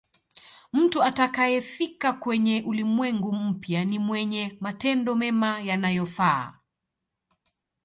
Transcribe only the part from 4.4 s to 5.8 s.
matendo mema